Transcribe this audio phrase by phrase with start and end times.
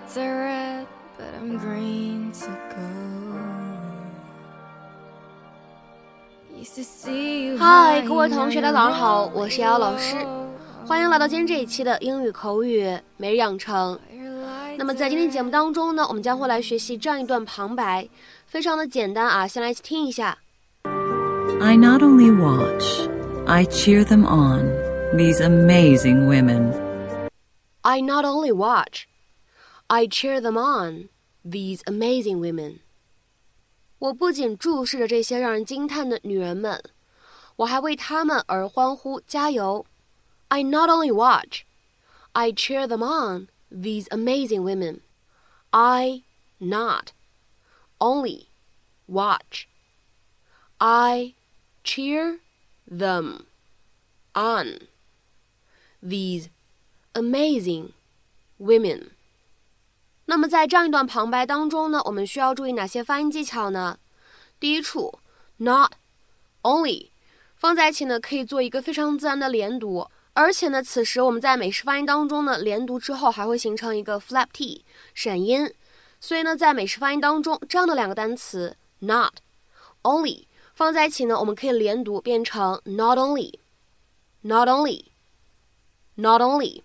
[0.00, 0.86] lights are red,
[1.18, 2.80] but I'm green to go.
[7.58, 10.14] 嗨，各位同学，大家早上好，我是瑶老师，
[10.86, 13.98] 欢迎来到今天这一期的英语口语每日养成。
[14.76, 18.06] 那么在今天节目当中呢，我们将会来学习这样一段旁白，
[18.46, 20.36] 非常的简单啊，先来一起听一下。
[21.60, 23.08] I not only watch,
[23.46, 24.70] I cheer them on.
[25.16, 26.72] These amazing women.
[27.82, 29.04] I not only watch,
[29.89, 31.09] I cheer them on.
[31.43, 32.79] These amazing women.
[33.99, 36.83] 我不仅注视着这些让人惊叹的女人们，
[37.57, 39.85] 我还为她们而欢呼加油。
[40.49, 41.61] I not only watch,
[42.33, 43.47] I cheer them on.
[43.71, 45.01] These amazing women.
[45.71, 46.23] I
[46.59, 47.13] not
[47.99, 48.47] only
[49.07, 49.67] watch,
[50.77, 51.33] I
[51.83, 52.39] cheer
[52.89, 53.45] them
[54.33, 54.87] on.
[56.01, 56.49] These
[57.13, 57.93] amazing
[58.57, 59.11] women.
[60.30, 63.98] 那么在这样一段旁白当中呢，我们需要注意哪些发音技巧呢？
[64.60, 65.18] 第一处
[65.56, 65.94] ，not
[66.62, 67.08] only
[67.56, 75.68] 放在一起呢，可以做一个非常自然的连读，而且呢，此时我们在美式发音当中呢，连读之后还会形成一个 flap t 闪音，
[76.20, 79.32] 所以呢，在美式发音当中，这样的两个单词 not
[80.04, 80.44] only
[80.76, 86.82] 放在一起呢，我们可以连读变成 not only，not only，not only，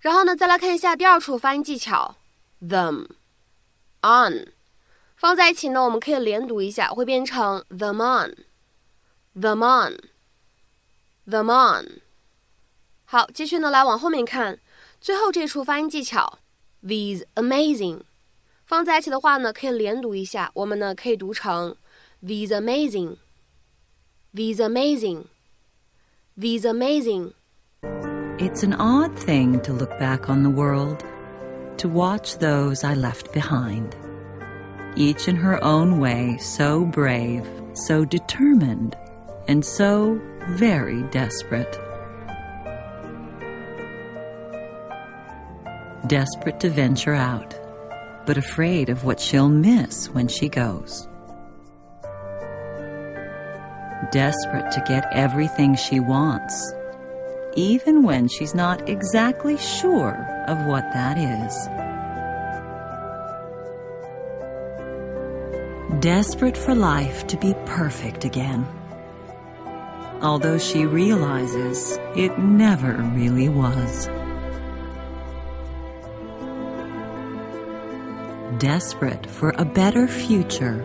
[0.00, 2.16] 然后呢，再来看一下第二处发音技巧。
[2.61, 3.07] them
[4.01, 4.53] on
[5.15, 8.35] 放在一起呢，我们可以连读一下，会变成 them on
[9.33, 9.97] them on
[11.25, 12.01] them on。
[13.05, 14.59] 好，继续呢来往后面看，
[14.99, 16.39] 最后这处发音技巧
[16.83, 18.01] these amazing
[18.65, 21.75] 放在一起的话呢，可以连读一下，我们呢可以读成
[22.23, 23.17] these amazing
[24.33, 25.25] these amazing
[26.37, 30.97] these amazing。It's an odd thing to look back on the world
[31.80, 33.96] to watch those I left behind.
[34.96, 38.94] Each in her own way, so brave, so determined,
[39.48, 40.20] and so
[40.50, 41.72] very desperate.
[46.06, 47.58] Desperate to venture out,
[48.26, 51.08] but afraid of what she'll miss when she goes.
[54.12, 56.74] Desperate to get everything she wants
[57.56, 61.54] even when she's not exactly sure of what that is.
[66.00, 68.66] Desperate for life to be perfect again.
[70.22, 74.08] Although she realizes it never really was.
[78.58, 80.84] Desperate for a better future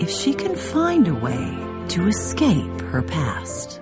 [0.00, 1.56] if she can find a way
[1.88, 3.80] to escape her past.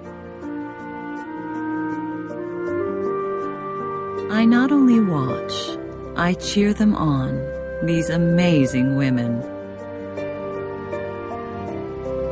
[4.34, 5.78] I not only watch,
[6.17, 7.41] I cheer them on,
[7.87, 9.41] these amazing women.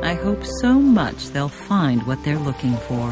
[0.03, 3.09] I hope so much they'll find what they're looking for.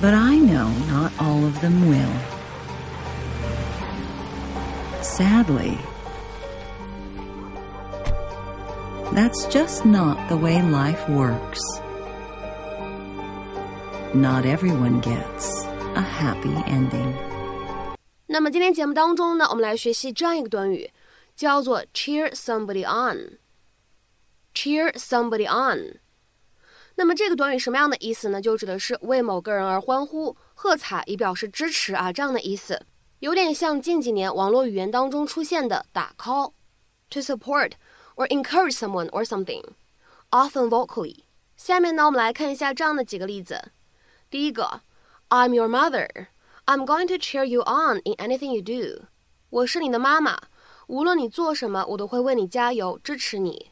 [0.00, 2.14] But I know not all of them will.
[5.04, 5.78] Sadly,
[9.14, 11.62] that's just not the way life works
[14.13, 17.13] Not everyone gets a happy ending.
[18.25, 20.91] 那么今天节目当中呢，我们来学习这样一个短语，
[21.35, 25.99] 叫做 cheer somebody on。cheer somebody on。
[26.95, 28.41] 那么这个短语什么样的意思呢？
[28.41, 32.81] 就指的是为某个人而欢呼、喝彩，以表示支持啊这样的意思，
[33.19, 37.73] 有点像近几年网络语言当中出现的打 call，to support
[38.15, 41.17] or encourage someone or something，often vocally。
[41.55, 43.71] 下面呢，我们来看一下这样的几个例子。
[44.31, 44.81] 第一个，
[45.29, 46.27] I'm your mother.
[46.65, 49.05] I'm going to cheer you on in anything you do.
[49.49, 50.37] 我是你的妈妈，
[50.87, 53.71] 无论你做什么，我都会为你加油，支持你。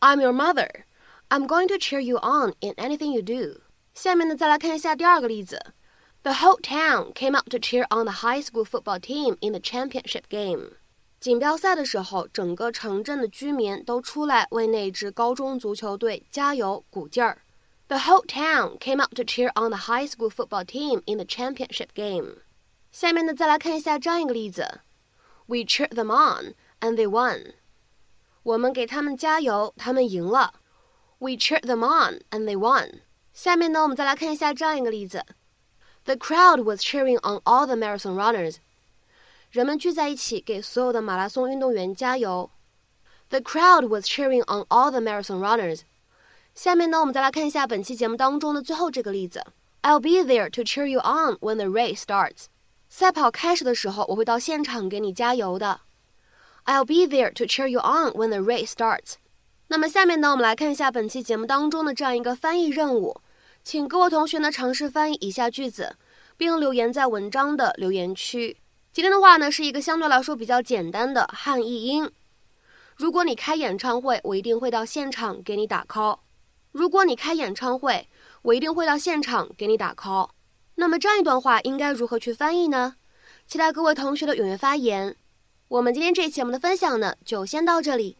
[0.00, 0.84] I'm your mother.
[1.28, 3.62] I'm going to cheer you on in anything you do.
[3.94, 5.74] 下面呢，再来看一下第二个例子。
[6.22, 10.22] The whole town came out to cheer on the high school football team in the championship
[10.28, 10.72] game.
[11.18, 17.42] 锦标赛的时候，整个城镇的居民都出来为那支高中足球队加油鼓劲儿。
[17.90, 21.24] the whole town came out to cheer on the high school football team in the
[21.24, 22.42] championship game.
[22.90, 24.80] 下面呢，再来看一下这样一个例子：
[25.46, 27.54] We cheered them on and they won.
[28.42, 30.54] 我们给他们加油，他们赢了。
[31.18, 33.00] We cheered them on and they won.
[33.32, 35.24] 下面呢，我们再来看一下这样一个例子：
[36.04, 38.56] The crowd was cheering on all the marathon runners.
[39.50, 42.50] 人们聚在一起给所有的马拉松运动员加油。
[43.28, 45.80] The crowd was cheering on all the marathon runners.
[46.53, 49.43] 下面呢，我们再来看一下本期节目当中的最后这个例子。
[49.83, 52.45] I'll be there to cheer you on when the race starts。
[52.89, 55.81] 赛跑开始的时候，我会到现场给你加油的。
[56.65, 59.13] I'll be there to cheer you on when the race starts。
[59.69, 63.21] 那么下面呢，我们来看一下本期节目当中的这样一个翻译任务，
[63.63, 65.95] 请各位同学呢尝试翻译以下句子，
[66.37, 68.57] 并留言在文章的留言区。
[68.91, 72.11] 今天的话呢，是一个相对来说比较简单的汉译英。
[72.97, 76.19] 如果你开演唱会，我一定会到现场给你打 call。
[76.71, 78.07] 如果你开演唱会，
[78.43, 80.29] 我一定会到现场给你打 call。
[80.75, 82.95] 那么这样一段话应该如何去翻译呢？
[83.45, 85.15] 期待各位同学的踊跃发言。
[85.67, 88.17] 我们今天这一期我们的分享呢，就先到这里，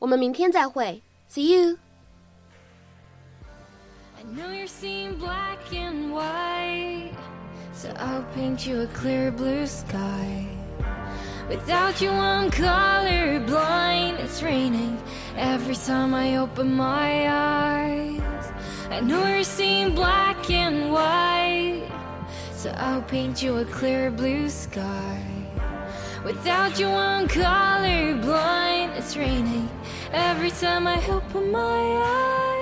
[0.00, 1.78] 我们明天再会，See you。
[4.16, 7.12] I know you're seeing black and white,
[7.74, 10.61] so I'll paint you a clear blue sky.
[11.48, 14.18] Without you, I'm colorblind.
[14.20, 15.02] It's raining
[15.36, 18.52] every time I open my eyes.
[18.90, 21.88] I know you're seeing black and white,
[22.52, 25.22] so I'll paint you a clear blue sky.
[26.24, 28.96] Without you, I'm colorblind.
[28.96, 29.68] It's raining
[30.12, 32.61] every time I open my eyes.